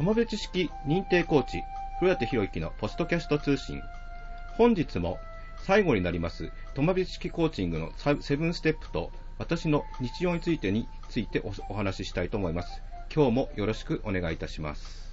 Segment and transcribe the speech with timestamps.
[0.00, 1.62] 友別式認定コーチ、
[1.98, 3.82] 古舘博之のポストキャスト通信。
[4.56, 5.18] 本日も
[5.66, 12.80] 最後になります、友別式コーチングのセブンステップと私の日常についてについてお話ししたいと思います。
[13.14, 15.09] 今日もよろしくお願いいたします。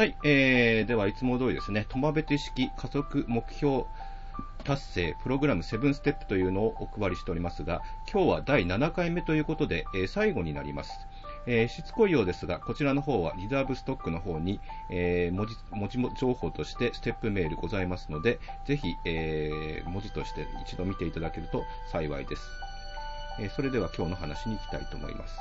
[0.00, 3.84] はい、えー、ではいつも通りですね、トマベテ式加速目標
[4.64, 10.92] 達成プログラム7ステップというのをお配りしておりますが、今日は第7回目ということで、えー、最後になります。
[11.46, 22.42] えー、しつこいようですが、こちらの方はリザーブストックの方に、えー、文字文字情報としてステップメールございますので、ぜひ、えー、文字として一度見ていただけると幸いです。
[23.38, 25.38] えそれでは今日の話に行きたいと思います。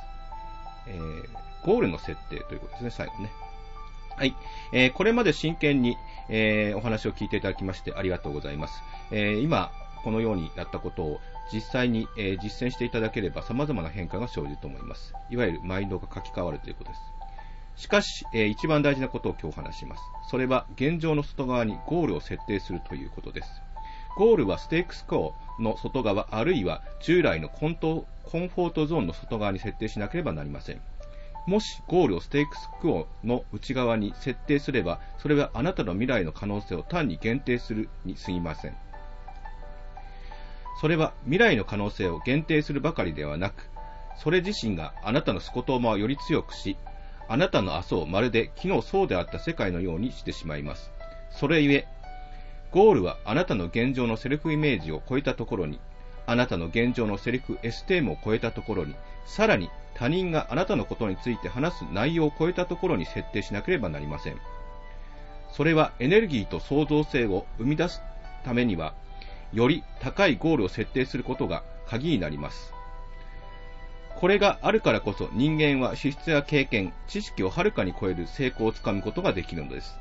[0.87, 0.99] え
[1.63, 3.29] ゴールの設定ということですね、最後ね。
[4.19, 4.35] はい。
[4.73, 8.83] えー、これまで真剣に、えー、お話を聞いていただきましてありがとうございます。
[9.11, 9.71] えー、今、
[10.03, 11.21] このようにやったことを
[11.53, 15.13] 実際に、え実践していただければ様々な変化が生じると思います。
[15.29, 16.95] いわゆるマインドが書き換わるということで
[17.77, 17.83] す。
[17.83, 20.01] しかし、え一番大事なことを今日話します。
[20.29, 23.49] それは現状の外側にゴールを設定するということです。
[24.17, 30.81] ゴールはステークスコアの外側、あるいは従来のコントコンフォートゾーンの外側に設定しなければなりません。
[31.45, 38.77] もしゴールをステークスクオの内側に設定すれば、それはあなたの未来の可能性を単に限定するに過ぎません。
[40.79, 43.69] それは未来の可能性を限定するばかりではなく、
[44.17, 46.77] それ自身があなたのスコトーマをより強くし、
[47.27, 50.91] あなたの明日をまるで昨日そうであった世界のようにしてしまいます。
[51.31, 51.87] それゆえ、
[52.71, 55.79] ゴールはあなたの現状のセルフイメージを超えたところに、
[56.29, 58.93] あなたの現状のセルフエステームを超えたところに、
[59.25, 64.37] さらに他人があなたのことについて話す内容を超えたところに設定しなければなりません。
[65.51, 68.03] それはエネルギーと創造性を生み出す
[68.45, 68.93] ためには、
[69.53, 72.75] より高いゴールを設定することが鍵になります。
[74.15, 79.97] これがあるからこそ人間は資質や経験、知識をはるかに超える成功をつかむことができるのです。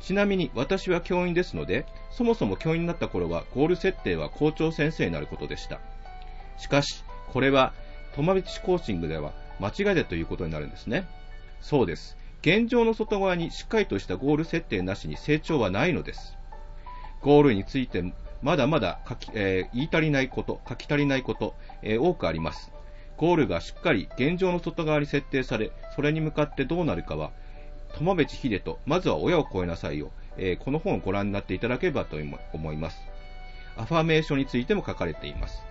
[0.00, 5.80] ちなみに私は教員ですので、そもそも教員になった頃はゴール設定は校長先生になることでした。
[6.56, 7.72] しかし、これは
[8.14, 11.06] 友達コーチングでは間違いだということになるんですね。
[11.60, 12.16] そうです。
[12.40, 16.36] 現状の外側にしっかりとしたゴール設定なしに成長はないのです。
[17.20, 22.70] ゴールについてまだまだ書き、えー、言い足りないこと、書き足りないこと、えー、多くあります。
[23.16, 27.32] ゴールがしっかり現状の外側に設定され、それに向かってどうなるかは、
[27.98, 32.16] 友部秀と、まずは親を超えなさいよ、えー、この本をご覧になっていただければと
[32.52, 32.98] 思います。
[33.76, 35.62] アファメーションについても書かれています。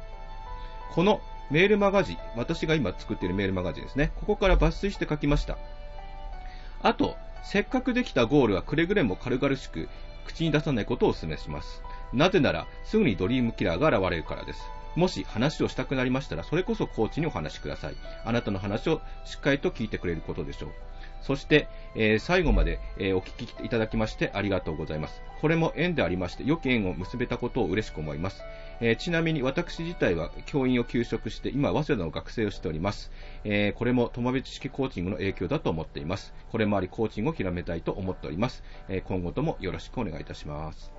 [0.91, 4.11] このメールマガジン、私が今作っているメールマガジンですね。
[4.19, 5.57] ここから抜粋して書きました。
[6.81, 9.87] あと、せっかくできたゴールはくれぐれも軽々しく
[10.25, 11.81] 口に出さないことをお勧めします。
[12.11, 14.61] なぜなら、すぐにドリームキラーが現れるからです。
[14.95, 17.95] もし話をしたくなりましたら、それこそコーチにお話しください。
[18.25, 20.69] あなたの話をしっかりと聞いてくれることでしょう。
[21.27, 25.21] そして、えー、最後まで、えー、お聞きいただきましてありがとうございます。
[25.41, 28.43] これも縁でありまして、良き縁を結べたことを嬉しく思います。
[28.79, 33.11] えー、ちなみに私自体は教員を休職して、今、早稲田の学生をしております。
[33.43, 36.33] えこれも友別式コーチングの影響だと思っています。
[36.49, 38.63] これもありコーチングを広めたいと思っております。
[38.87, 40.96] え今後ともよろしくお願いいたします。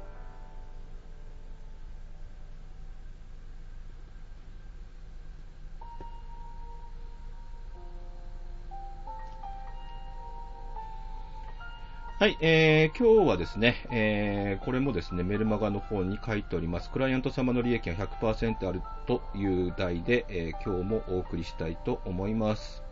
[12.19, 22.83] はい、えー、今日はですね、えー、これもですね、メルマガの方に書いております、クライアント様の利益が100%あるという題で、えー、今日もお送りしたいと思います。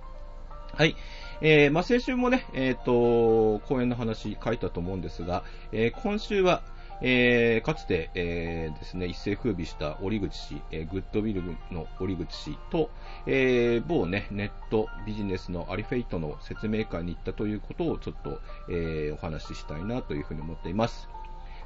[0.73, 0.95] はい。
[1.41, 6.63] えー、まあ、先週もね、えっ、ー、と、講演の話書いたと思うんですが、えー、今週は、
[7.03, 12.91] えー、かつて、えー、ですね、一世風靡した折口氏、えー、グッドウィルの折口氏と、
[13.27, 18.41] え、某ね、ネットビジネスのアリフェイトの説明会に行ったということをちょっと、
[18.71, 21.09] え、お話ししたいなというふうに思っています。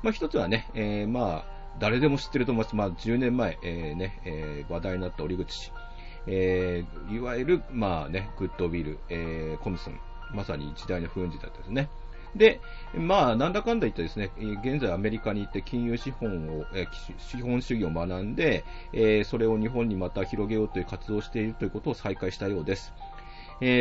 [0.03, 2.77] まあ、一つはね、え、まあ、誰でも知ってると思います。
[2.77, 5.73] まあ、10年前、え、ね、え、話題になった折口氏。
[6.27, 10.01] え、いわゆる、まあね、グッドウィル、え、コムソン、
[10.35, 11.89] まさに時代の不運時だったですね。
[12.37, 12.61] で、
[12.95, 14.31] まあ、なんだかんだ言ってですね、
[14.63, 16.65] 現在アメリカに行って金融資本を、
[17.19, 18.65] 資本主義を学んで、
[19.25, 22.93] それを日本にまた広げようという活動をしているということを再開したようです。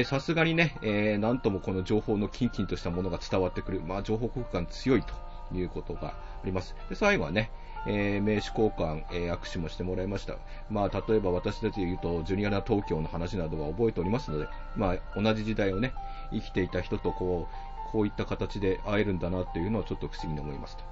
[0.06, 5.14] さすがにね、えー、なんともこの情報のキンキンとしたものが伝わってくる、まあ、情報交換強いと
[5.56, 6.14] いうことがあ
[6.44, 6.76] ります。
[6.90, 7.50] で最後はね、
[7.88, 10.36] えー、名刺交換、えー、握手もしてもらいました。
[10.70, 15.94] まあ、例えば私たちで言うと、ジュニアな東京の話などは覚えておりますので、まあ、同じ時代をね、
[16.32, 20.84] 生きていた人とこう、こういった形で会えるんだなっていうのはちょっと不思議に思いますと。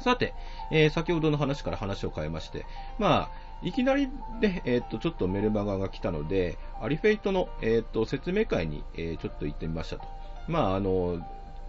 [0.00, 0.34] さて、
[0.70, 2.66] えー、先ほどの話から話を変えまして、
[2.98, 3.30] まあ、
[3.62, 4.08] いきなり
[4.40, 10.04] で、えっ、と、ちょっとメルマガが来たので、アリフェイトの、えっ、と、説明会に、えちょっと行ってみましたと。
[10.48, 11.24] まあ、あの、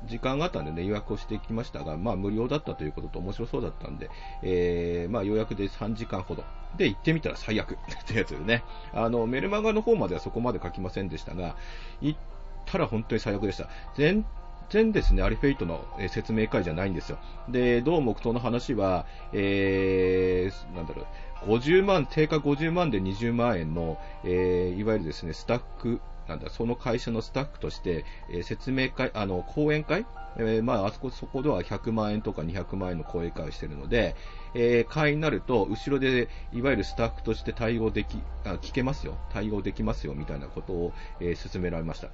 [0.08, 4.10] 時間があったんでね、予約をしてきましたが、まあ無料だったということと面白そうだったんで、
[4.44, 6.44] えー、まあ予約で3時間ほど。
[6.78, 8.64] で、行ってみたら最悪ってやつでね。
[8.94, 11.56] あの、メルマガの方まではそこまで書きませんでしたが、
[12.02, 12.20] 行っ
[12.66, 13.70] たら本当に最悪でした。
[13.96, 14.26] 全
[14.70, 17.18] 然ですね、アリフェイトの説明会じゃないんですよ。
[17.50, 21.06] で、どうもその話は、えー、なんだろ
[21.48, 30.06] う、50万、定価50万で20万円の、えー、いわゆるですね、スタッフなんだ、その会社のスタッフとして、えー、説明会、あの、講演会
[30.38, 34.16] えー、まあ、あそこ、そこでは100万円とか200万円の講演会をしているので、
[34.54, 42.10] えー、会になると、後ろで、いわゆるスタッフとして対応でき、あ聞けますよ、対応できますよ、みたいなことを、えー、進められました。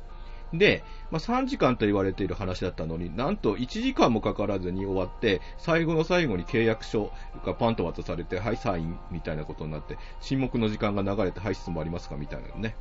[0.53, 7.12] で、まあ、3時間と言われている話だったのに、なんと1時間もかからずに終わって、最後の最後に契約書
[7.45, 12.75] がパンと渡されて、はい、サインみたいなことになって、沈黙の時間が流れて、はい、質問ありますかみたいなのね、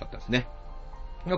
[0.00, 0.46] だったんですね。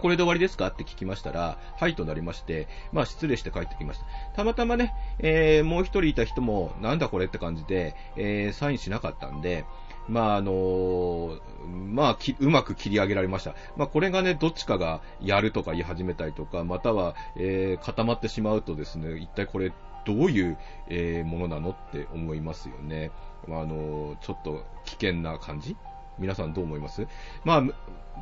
[0.01, 4.07] これで終わりですかって聞きましたら、はいとなりまして、まあ失礼して帰ってきました。
[4.37, 9.67] たまたまね、えー、もう一人いた人も、なんだこれって感じで、えー、サインしなかったんで、
[10.09, 13.55] まああのー、まあうまく切り上げられました。
[13.77, 19.73] まあこれがね、どっちかがやるとか言い始めたりとか、または、えー、固まってしまうとですね、一体これ
[20.05, 20.59] どういう、
[20.89, 23.11] えー、ものなのって思いますよね。
[23.49, 25.77] まあ、あのちょっと危険な感じ？
[26.17, 27.09] 皆さんどう思います？
[27.45, 27.63] まあ、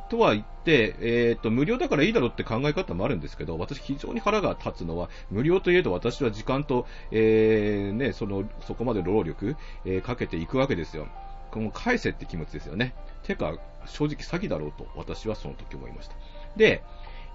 [0.09, 9.55] とは言って、えっ、ー、と、無料だからいいだろうって考え方もあるんですけど、私非常に腹が立つのは、無料といえど私は時間と、えー、ね、その、そこまで労力、
[9.85, 11.07] えー、かけていくわけですよ。
[11.53, 12.95] この返せって気持ちですよね。
[13.21, 13.55] てか、
[13.85, 16.15] 正直詐欺だろうと私はその時思いました。
[16.57, 16.81] で、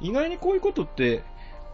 [0.01, 1.23] 意外にこういうことって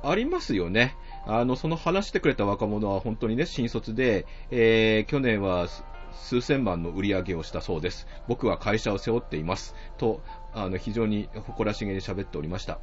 [0.03, 0.95] ありますよね。
[1.27, 5.69] あの、その話してくれた若者は本当にね、新卒で、えー、去年は
[6.13, 8.07] 数千万の売り上げをしたそうです。
[8.29, 9.75] 僕は会社を背負っています。
[9.97, 12.79] と、あの、非常に誇らしげに喋っておりました。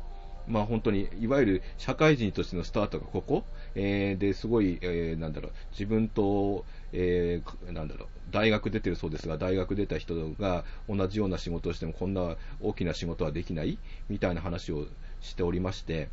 [0.48, 3.44] まあ本当に、いわゆる社会人としてのスタートがここ、
[3.75, 13.78] えー、ですごい、えー、なんだろう、自分と、えー、なんだろう、大学出てるそうですが、大学出た人が同じような仕事をしてもこんな大きな仕事はできない
[14.10, 14.88] みたいな話を
[15.22, 16.10] しておりまして、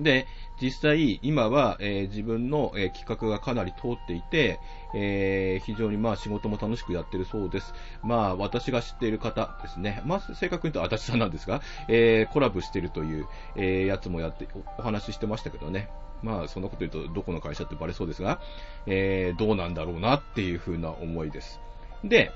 [0.00, 0.26] で、
[0.60, 4.58] 実際、今は、えー、自分の、えー、企画がかなり通っていて、
[4.94, 7.74] えー、非常にまあ仕事も楽しくやってるそうです。
[8.02, 10.02] まあ、私が知っている方ですね。
[10.04, 15.88] まあ、正確に言うと足立さんなんですが、えーコラボしてるという、えやつもやってお、お話ししてましたけどね。
[16.22, 18.40] まあ、そんなこと言うと、どこの会社ってバレそうですが、
[18.86, 21.60] えどうなんだろうなっていうふうな思いです。
[22.02, 22.32] で、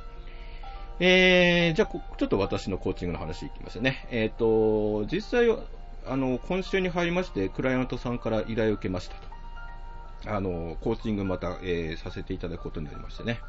[1.01, 4.07] えー、じゃあ、ちょっと私のコーチングの話いきますね。
[4.11, 5.49] えっ、と、実際、
[6.07, 10.35] あの、今週に入りまして、クライアントさんから依頼を受けましたと。
[10.35, 13.41] あの、コーチングまた、えー、させていただくことになりましてね。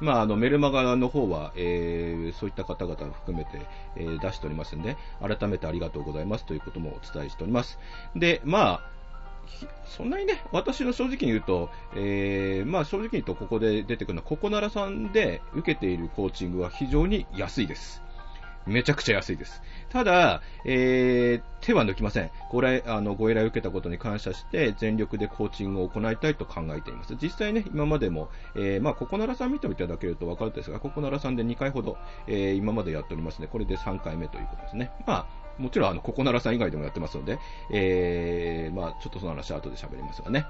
[0.00, 3.60] まあ、あの、メルマガの方は、えー、そういった方々を含めて、
[3.96, 7.78] えー、出しておりますんで、改めてありがとうございますということもお伝えしております。
[8.16, 8.94] で、まあ、
[9.86, 18.03] そんなにね、私の正直に言うと、えー、まあ正直に言うとここで出てくるのは、ココナラさんで受けているコーチングは非常に安いです。
[18.66, 19.62] めちゃくちゃ安いです。
[19.90, 22.30] ただ、えー、手は抜きません。
[22.50, 27.16] ご来、あの、ご依頼を受けたことに感謝して、全力でコーチングを行いたいと考えています。
[27.20, 33.46] 実際ね、今までも、えー、まあ、ココナラさん見ていただけるとわかるんですが、ココナラさんで2回ほど、えー、今までやっておりますね。
[33.46, 34.90] これで3回目ということですね。
[35.06, 35.26] ま
[35.58, 37.38] あ、もちろん、あの、ココナラさん以外でもやってますので、
[37.70, 40.46] えー、まあ、ちょっとその話は後で喋りますがね。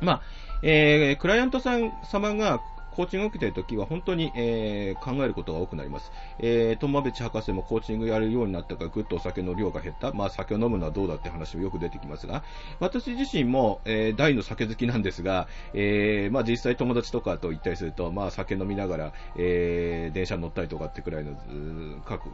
[0.00, 0.22] まあ、
[0.62, 2.60] えー、クライアントさん様が
[2.94, 6.12] コーチングを受けているときは本当に、えー、考えることが多くなります。
[6.38, 10.12] えー、トマベチ博士もコーチングやるようになったからぐっとお酒の量が減った。
[10.12, 12.42] まあ酒を飲むのはどうだって話もよく出てきますが、
[12.80, 21.36] 私自身も、えー、大の酒好きなんですが、えー、まあ実際友達とかと行ったりすると、まあ酒飲みながら、えー、電車に乗ったりとかってくらいの、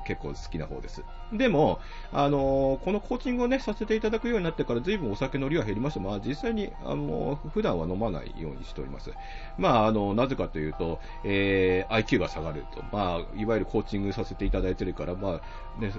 [0.06, 1.02] 結構好きな方です。
[1.32, 1.78] でも、
[2.12, 6.00] あのー、このコーチングをね、させていただくようになってから随分お酒の量は減りました。
[6.00, 9.12] まあ実際に、あの普段は飲まないようにしております。
[9.56, 12.82] まあ、あの、なぜかというと、えー、IQ が下がると。
[12.92, 15.40] まあ、いわゆるコーチングさせていただいてるから、ま
[15.76, 15.92] あ、ね、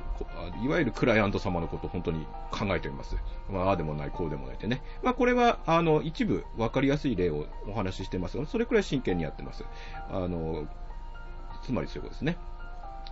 [0.63, 3.15] いわゆるクライアント様のことを本当に考えております。
[3.49, 4.81] まあ、ああでもない、こうでもないってね。
[5.03, 9.63] まあ、これは、あの、一部分かりやすい例をお話ししてますが、それくらい真剣にやってます。
[10.09, 10.67] あの、
[11.63, 12.37] つまりそういうことですね。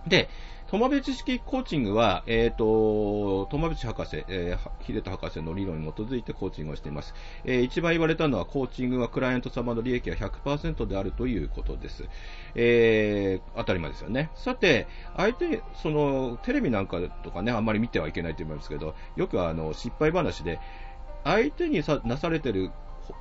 [0.08, 0.28] で、
[0.70, 7.14] 友部知識コーチングは、えっ、ー、と、友部博士、えー、秀田博士の理論に基づいてコーチングをしています。
[7.46, 12.04] えー、一番言われたのは、コーチングはクライアント様の利益が100%であるということです。
[12.54, 14.30] えー、当たり前ですよね。
[14.34, 14.86] さて、
[15.16, 20.60] 相手、その、テレビなんかとかね、あんまり見てはいけないと思いますけど、よくあの、失敗話で、
[21.24, 22.70] 相手にさなされてる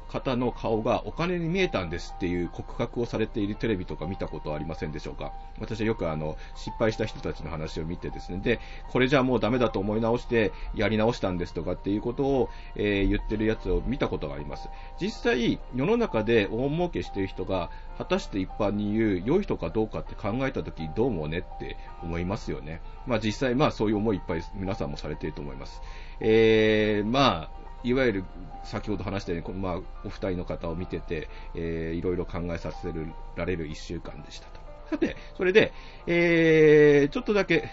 [0.09, 5.33] 方の顔がお金に見えたんですっていう告白をされているテレビとか見たことはありませんでしょうか？
[5.59, 14.69] 私はよくあの、失敗した人たちの話を見てですね、で、これじゃもうダメだと思い直してやり直したんですとかっていうことを、えー、言ってるやつを見たことがあります。
[15.01, 22.79] 実際、世の中で大儲けしてる人が、果たして一般に言う良い人かどうかって考えたときどうもねって思いますよね。
[23.07, 25.81] まあ実際まあそういう思いいっぱい皆さんもされていると思います。
[26.19, 28.23] えー、まあ、いわゆる
[28.63, 32.93] 先ほど話したように、まあ、お二人の方を見てて、えー、いろいろ考えさせ
[33.35, 34.67] られる一週間でしたと。
[34.89, 35.73] さて、それで、
[36.05, 37.69] えー、ちょっとだけ、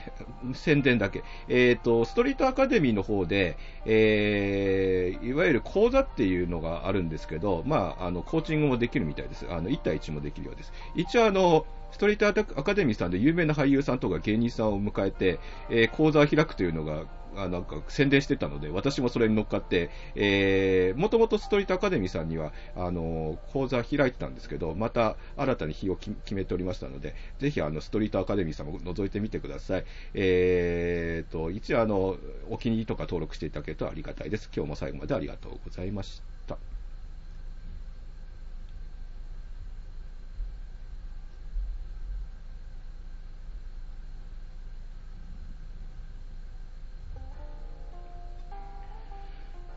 [0.52, 1.22] 宣伝だけ。
[1.48, 3.56] え、ー、と、ストリートアカデミーの方で、
[3.86, 9.46] えー、いわゆる講座っていうのがあるんですけど、まあ、あの、コーチングもできるみたいです。
[9.48, 10.72] あの、1対1もできるようです。
[10.96, 12.26] 一応、あの、ストリート
[12.58, 15.38] アカデミーさんで有名な俳優さんとか芸人さんを迎えて、
[15.70, 17.04] えー、講座を開くというのが、
[17.36, 29.84] あなんか宣伝してたので、私もそれに乗っかって、えー、もともとストリートアカデミーさんには、あの、講座開いてたんですけど、また新たに日を決めておりましたので、ぜひあの、ストリートアカデミーさんも覗いてみてください。
[30.14, 32.16] えーと、一応あの、
[32.48, 34.50] お気に入りとか登録していただけるとありがたいです。
[34.54, 36.33] 今日も最後までありがとうございました。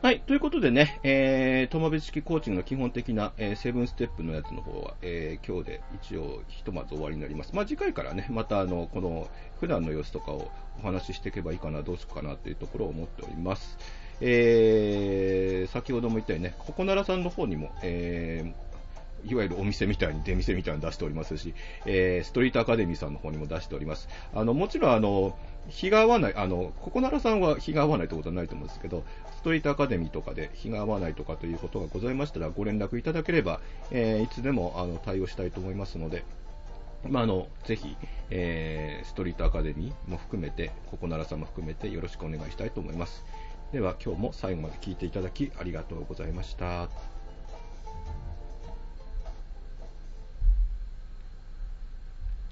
[0.08, 0.20] はい。
[0.20, 7.54] ということでね、えー、友部式コーチングの基本的な、えー、セブンステップのやつの方は、えー、今日で一応ひとまず終わりになります。
[7.54, 9.28] まあ、次回からね、またあの、この
[9.60, 10.50] 普段の様子とかを
[10.82, 13.76] お話ししていけばいいかな、どうするかなっていうところを思っております。
[14.22, 18.67] えー、先ほども言ったようにね、ここならさんの方にも、えー、
[19.24, 21.54] いわゆるお店みたいに出店みたいに出しておりますし、
[21.86, 24.08] えー、ストリートアカデミーさんの方にも出しております。
[24.34, 25.36] あの、もちろんあの、
[25.68, 29.04] 日が合わない、あの、ココナラさんは日が合わないということはないと思うんですけど、
[29.36, 33.60] ストリートアカデミーとかで日が合わないとかということがございましたら、ご連絡いただければ、
[33.90, 36.24] えー、いつでもあの対応したいと思いますので、
[37.06, 37.96] まあ、あの、ぜひ、
[38.30, 43.24] えー、ストリートアカデミーも含めて、ココナラさんも含めてよろしくお願いしたいと思います。
[43.72, 46.88] では、今日も最後まで聞いていただきありがとうございました。